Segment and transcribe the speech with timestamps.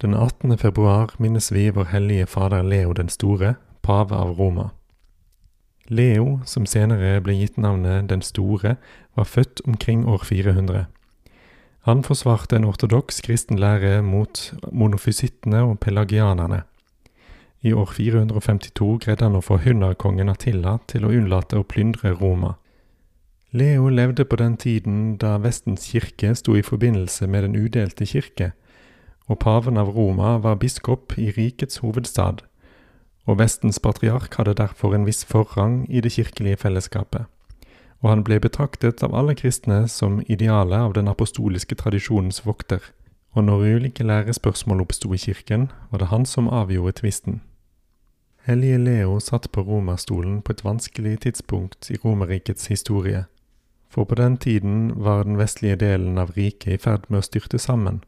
[0.00, 0.58] Den 18.
[0.58, 4.68] februar minnes vi vår hellige fader Leo den store, pave av Roma.
[5.88, 8.76] Leo, som senere ble gitt navnet Den store,
[9.16, 10.84] var født omkring år 400.
[11.88, 16.62] Han forsvarte en ortodoks kristen lære mot monofysittene og pelagianerne.
[17.62, 22.54] I år 452 greide han å få hunderkongen Attila til å unnlate å plyndre Roma.
[23.50, 28.52] Leo levde på den tiden da Vestens kirke sto i forbindelse med Den udelte kirke,
[29.28, 32.42] og paven av Roma var biskop i rikets hovedstad,
[33.28, 37.26] og Vestens patriark hadde derfor en viss forrang i det kirkelige fellesskapet,
[38.00, 42.80] og han ble betraktet av alle kristne som idealet av den apostoliske tradisjonens vokter,
[43.36, 47.42] og når ulike lærespørsmål oppsto i kirken, var det han som avgjorde tvisten.
[48.48, 53.26] Hellige Leo satt på romerstolen på et vanskelig tidspunkt i Romerrikets historie,
[53.90, 57.60] for på den tiden var den vestlige delen av riket i ferd med å styrte
[57.60, 58.00] sammen,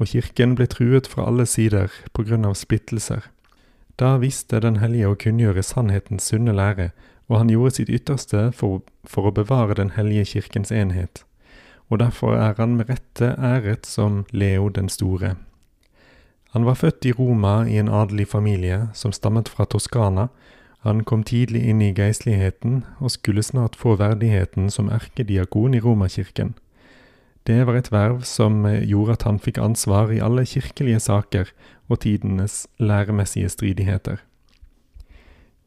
[0.00, 3.28] og kirken ble truet fra alle sider på grunn av splittelser.
[3.96, 6.90] Da visste Den hellige å kunngjøre sannhetens sunne lære,
[7.28, 11.24] og han gjorde sitt ytterste for, for å bevare Den hellige kirkens enhet,
[11.90, 15.36] og derfor er han med rette æret som Leo den store.
[16.52, 20.28] Han var født i Roma i en adelig familie som stammet fra Toskana.
[20.84, 26.54] Han kom tidlig inn i geistligheten og skulle snart få verdigheten som erkediakon i Romerkirken.
[27.46, 31.50] Det var et verv som gjorde at han fikk ansvar i alle kirkelige saker
[31.90, 34.20] og tidenes læremessige stridigheter.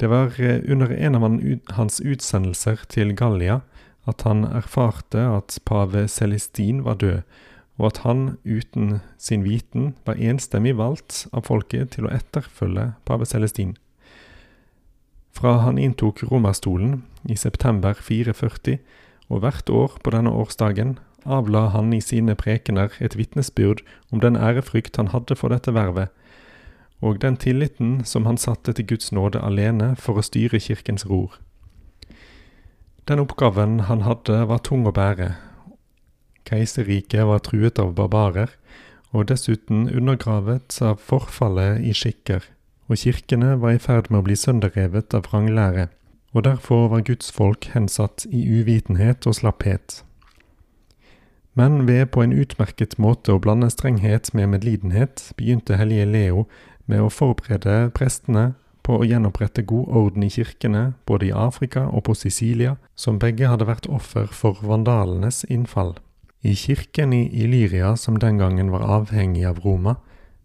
[0.00, 0.36] Det var
[0.68, 1.24] under en av
[1.74, 3.62] hans utsendelser til Gallia
[4.06, 7.22] at han erfarte at pave Celestin var død,
[7.76, 13.26] og at han uten sin viten var enstemmig valgt av folket til å etterfølge pave
[13.26, 13.74] Celestin.
[15.36, 18.78] Fra han inntok romerstolen i september 440,
[19.28, 23.82] og hvert år på denne årsdagen avla han i sine prekener et vitnesbyrd
[24.12, 26.08] om den ærefrykt han hadde for dette vervet,
[27.02, 31.36] og den tilliten som han satte til Guds nåde alene for å styre kirkens ror.
[33.06, 35.34] Den oppgaven han hadde var tung å bære.
[36.46, 38.50] Keiserriket var truet av barbarer,
[39.14, 42.42] og dessuten undergravet av forfallet i skikker,
[42.88, 45.88] og kirkene var i ferd med å bli sønderrevet av vranglære,
[46.34, 50.02] og derfor var Guds folk hensatt i uvitenhet og slapphet.
[51.56, 56.42] Men ved på en utmerket måte å blande strenghet med medlidenhet, begynte hellige Leo
[56.84, 58.50] med å forberede prestene
[58.84, 63.48] på å gjenopprette god orden i kirkene både i Afrika og på Sicilia, som begge
[63.48, 65.96] hadde vært offer for vandalenes innfall.
[66.44, 69.96] I kirken i Illyria, som den gangen var avhengig av Roma,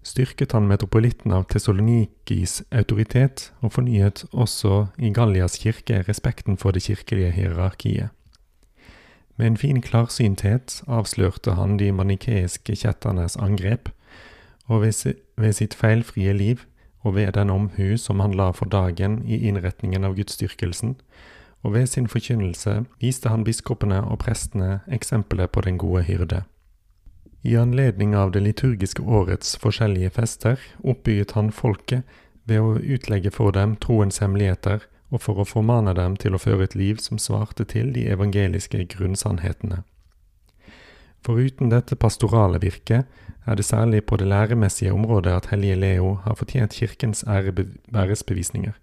[0.01, 6.87] styrket han metropolitten av Tessalonikis autoritet, og fornyet også i Gallias kirke respekten for det
[6.87, 8.15] kirkelige hierarkiet.
[9.41, 13.89] Med en fin klarsynthet avslørte han de manikeiske kjetternes angrep,
[14.69, 16.61] og ved, sitt feilfrie liv
[17.01, 20.93] og ved den omhu som han la for dagen i innretningen av gudsdyrkelsen,
[21.65, 26.43] og ved sin forkynnelse viste han biskopene og prestene eksempelet på den gode hyrde.
[27.41, 32.05] I anledning av det liturgiske årets forskjellige fester oppbygget han folket
[32.45, 36.65] ved å utlegge for dem troens hemmeligheter og for å formane dem til å føre
[36.65, 39.83] et liv som svarte til de evangeliske grunnsannhetene.
[41.21, 43.05] Foruten dette pastorale virket
[43.45, 48.73] er det særlig på det læremessige området at hellige Leo har fortjent kirkens æresbevisninger.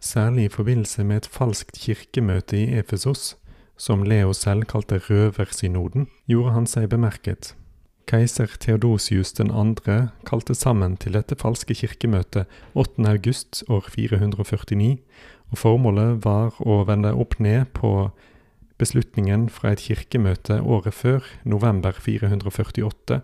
[0.00, 3.36] Særlig i forbindelse med et falskt kirkemøte i Efesos,
[3.76, 7.54] som Leo selv kalte røversynoden, gjorde han seg bemerket.
[8.06, 9.46] Keiser Theodosius 2.
[10.28, 12.44] kalte sammen til dette falske kirkemøtet
[12.74, 13.00] 8.
[13.08, 14.98] august år 449,
[15.54, 18.10] og formålet var å vende opp ned på
[18.82, 23.20] beslutningen fra et kirkemøte året før, november 448,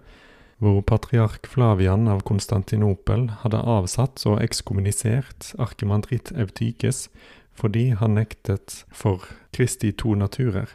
[0.60, 7.08] hvor patriark Flavian av Konstantinopel hadde avsatt og ekskommunisert arkimandritt Eutykes
[7.56, 10.70] fordi han nektet for Kristi to naturer.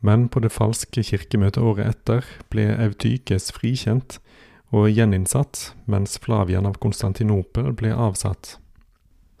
[0.00, 4.18] Men på det falske kirkemøtet året etter ble Eutykes frikjent
[4.74, 8.56] og gjeninnsatt, mens Flavian av Konstantinopel ble avsatt.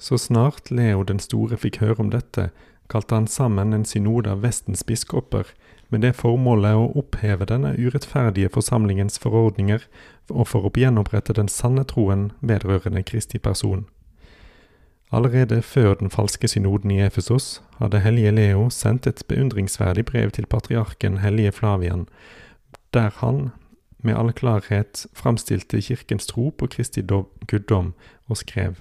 [0.00, 2.48] Så snart Leo den store fikk høre om dette,
[2.88, 5.52] kalte han sammen en synode av Vestens biskoper
[5.92, 9.84] med det formålet å oppheve denne urettferdige forsamlingens forordninger
[10.30, 13.84] og for å gjenopprette den sanne troen vedrørende Kristi person.
[15.12, 20.46] Allerede før den falske synoden i Efesos hadde hellige Leo sendt et beundringsverdig brev til
[20.46, 22.06] patriarken hellige Flavian,
[22.94, 23.50] der han
[24.02, 27.92] med all klarhet framstilte kirkens tro på Kristi guddom
[28.30, 28.78] og skrev.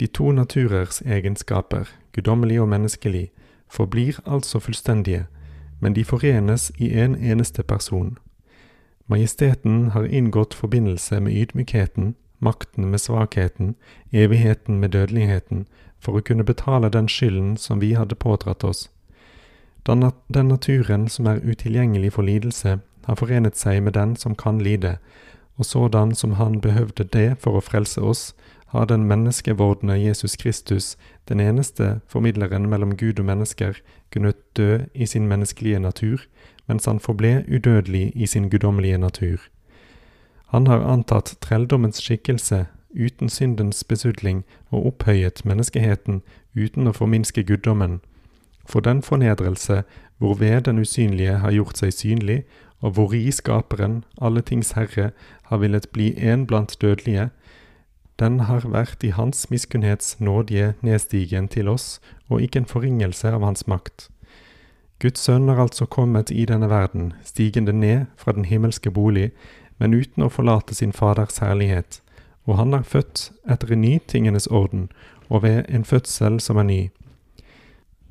[0.00, 3.30] De to naturers egenskaper, guddommelig og menneskelig,
[3.68, 5.26] forblir altså fullstendige,
[5.80, 8.18] men de forenes i en eneste person.
[9.06, 13.74] Majesteten har inngått forbindelse med ydmykheten, makten med svakheten,
[14.12, 15.66] evigheten med dødeligheten,
[16.00, 18.90] for å kunne betale den skylden som vi hadde pådratt oss.
[19.86, 24.58] Den, den naturen som er utilgjengelig for lidelse, har forenet seg med den som kan
[24.58, 24.96] lide,
[25.56, 28.34] og sådan som han behøvde det for å frelse oss,
[28.66, 30.96] har den menneskevordende Jesus Kristus,
[31.28, 33.72] den eneste formidleren mellom Gud og mennesker,
[34.12, 36.18] kunnet dø i sin menneskelige natur,
[36.66, 39.38] mens han forble udødelig i sin guddommelige natur.
[40.48, 46.22] Han har antatt trelldommens skikkelse uten syndens besudling og opphøyet menneskeheten
[46.56, 48.00] uten å forminske guddommen.
[48.66, 49.82] For den fornedrelse
[50.18, 52.44] hvorved den usynlige har gjort seg synlig,
[52.80, 55.10] og hvori Skaperen, alle tings Herre,
[55.42, 57.30] har villet bli en blant dødelige,
[58.20, 63.44] den har vært i Hans miskunnhets nådige nedstigen til oss, og ikke en forringelse av
[63.44, 64.08] Hans makt.
[64.98, 69.30] Guds sønn har altså kommet i denne verden, stigende ned fra den himmelske bolig,
[69.78, 72.00] men uten å forlate sin Faders herlighet,
[72.48, 74.88] og han er født etter en ny tingenes orden,
[75.28, 76.82] og ved en fødsel som er ny.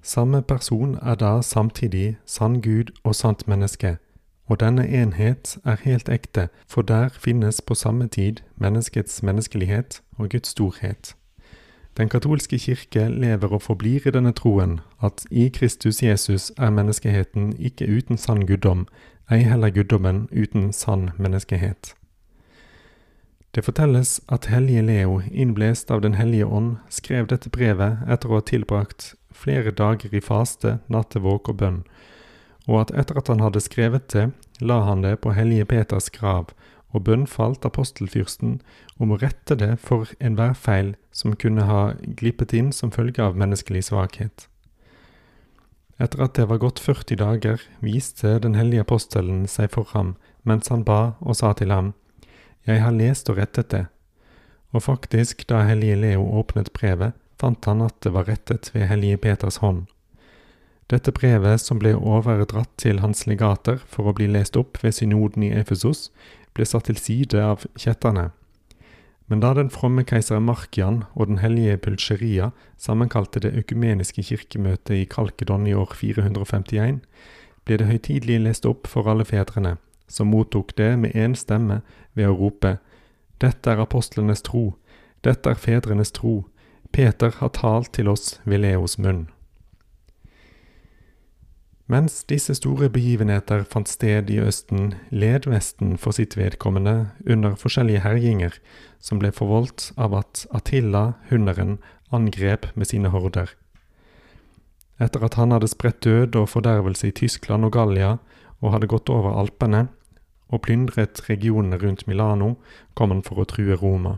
[0.06, 3.98] Samme person er da samtidig sann Gud og sant menneske,
[4.46, 10.30] og denne enhet er helt ekte, for der finnes på samme tid menneskets menneskelighet og
[10.30, 11.16] Guds storhet.
[11.98, 17.54] Den katolske kirke lever og forblir i denne troen at i Kristus Jesus er menneskeheten
[17.60, 18.88] ikke uten sann guddom,
[19.32, 21.96] ei heller guddommen uten sann menneskehet.
[23.56, 28.42] Det fortelles at hellige Leo, innblest av Den hellige ånd, skrev dette brevet etter å
[28.42, 31.84] ha tilbrakt flere dager i faste, nattevåk og bønn,
[32.68, 34.30] og at etter at han hadde skrevet det,
[34.62, 36.54] la han det på hellige Peters grav,
[36.96, 38.60] og bønnfalt apostelfyrsten
[39.04, 43.36] om å rette det for enhver feil som kunne ha glippet inn som følge av
[43.40, 44.48] menneskelig svakhet.
[46.00, 50.16] Etter at det var gått 40 dager, viste den hellige apostelen seg for ham
[50.46, 51.94] mens han ba og sa til ham,
[52.66, 53.86] Jeg har lest og rettet det.
[54.74, 59.18] Og faktisk, da hellige Leo åpnet brevet, fant han at det var rettet ved hellige
[59.18, 59.86] Peters hånd.
[60.92, 65.48] Dette brevet, som ble overdratt til hans legater for å bli lest opp ved synoden
[65.48, 66.12] i Efesos,
[66.54, 68.30] ble satt til side av kjetterne.
[69.26, 75.08] Men da den fromme keiser Markian og den hellige Pulcheria sammenkalte det økumeniske kirkemøtet i
[75.10, 77.02] Kalkedon i år 451,
[77.66, 81.82] ble det høytidelig lest opp for alle fedrene, som mottok det med én stemme
[82.14, 82.78] ved å rope
[83.42, 84.76] Dette er apostlenes tro,
[85.26, 86.44] dette er fedrenes tro,
[86.94, 89.26] Peter har talt til oss ved Leos munn.
[91.86, 98.02] Mens disse store begivenheter fant sted i Østen, led Vesten for sitt vedkommende under forskjellige
[98.02, 98.58] herjinger,
[98.98, 101.78] som ble forvoldt av at Attila, hunderen,
[102.10, 103.54] angrep med sine horder.
[104.98, 108.16] Etter at han hadde spredt død og fordervelse i Tyskland og Gallia,
[108.64, 109.86] og hadde gått over Alpene
[110.50, 112.56] og plyndret regionene rundt Milano,
[112.98, 114.18] kom han for å true Roma.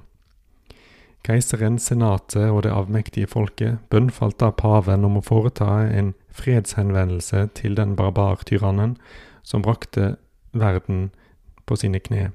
[1.25, 7.75] Keiseren, senatet og det avmektige folket bønnfalt da paven om å foreta en fredshenvendelse til
[7.75, 8.95] den barbartyrannen
[9.43, 10.15] som brakte
[10.53, 11.09] verden
[11.67, 12.29] på sine kne.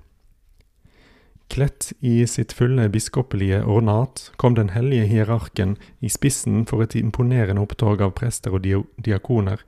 [1.52, 7.60] Kledt i sitt fulle biskopelige ornat kom den hellige hierarken i spissen for et imponerende
[7.60, 9.60] opptog av prester og diakoner,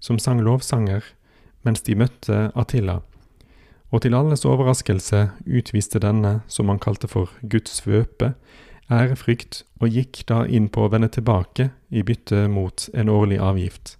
[0.00, 1.06] som sang lovsanger
[1.64, 3.00] mens de møtte Attila,
[3.92, 8.32] og til alles overraskelse utviste denne, som han kalte for Guds svøpe,
[8.92, 13.96] ærefrykt og gikk da inn på å vende tilbake i bytte mot en årlig avgift.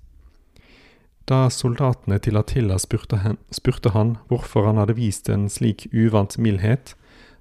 [1.28, 6.34] Da soldatene til Attila spurte hen, spurte han hvorfor han hadde vist en slik uvant
[6.40, 6.96] mildhet,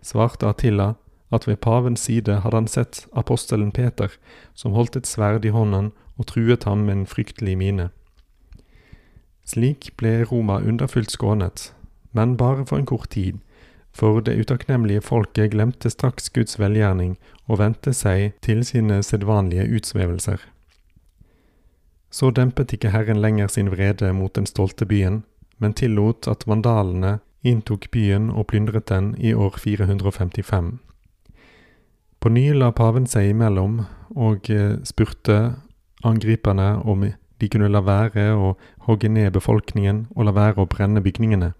[0.06, 0.94] svarte Attila
[1.32, 4.12] at ved pavens side hadde han sett apostelen Peter,
[4.54, 7.90] som holdt et sverd i hånden og truet ham med en fryktelig mine.
[9.48, 11.72] Slik ble Roma underfullt skånet,
[12.12, 13.40] men bare for en kort tid,
[13.94, 20.40] for det utakknemlige folket glemte straks Guds velgjerning og vendte seg til sine sedvanlige utsvevelser.
[22.12, 25.24] Så dempet ikke Herren lenger sin vrede mot den stolte byen,
[25.58, 30.80] men tillot at vandalene inntok byen og plyndret den i år 455.
[32.22, 33.80] På ny la paven seg imellom
[34.14, 35.56] og eh, spurte
[36.06, 37.08] angriperne om
[37.42, 38.52] de kunne la være å
[38.86, 41.54] hogge ned befolkningen og la være å brenne bygningene.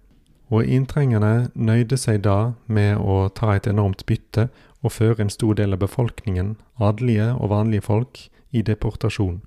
[0.52, 4.50] Og inntrengerne nøyde seg da med å ta et enormt bytte
[4.82, 9.40] og føre en stor del av befolkningen, adelige og vanlige folk, i deportasjon.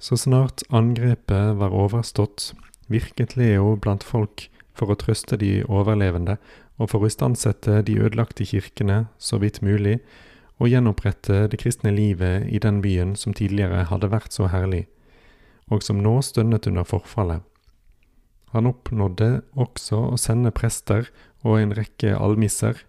[0.00, 2.54] Så snart angrepet var overstått,
[2.88, 6.38] virket Leo blant folk for å trøste de overlevende
[6.80, 9.98] og for å istandsette de ødelagte kirkene så vidt mulig,
[10.60, 14.86] og gjenopprette det kristne livet i den byen som tidligere hadde vært så herlig,
[15.68, 17.44] og som nå stønnet under forfallet.
[18.54, 21.10] Han oppnådde også å sende prester
[21.46, 22.82] og en rekke almisser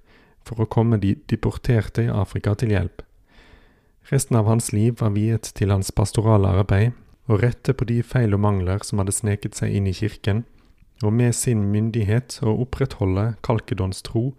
[0.48, 3.04] for å komme de deporterte i Afrika til hjelp.
[4.10, 6.96] Resten av hans liv var viet til hans pastorale arbeid,
[7.30, 10.44] og rette på de feil og mangler som hadde sneket seg inn i kirken,
[11.06, 14.32] og med sin myndighet å opprettholde Kalkedons tro,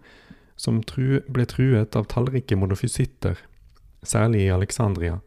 [0.59, 3.39] som tru, ble truet av tallrike monofysitter,
[4.03, 5.21] særlig i Alexandria.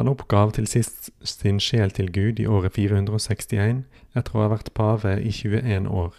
[0.00, 3.82] Han oppgav til sist sin sjel til Gud i året 461,
[4.16, 6.14] etter å ha vært pave i 21 år.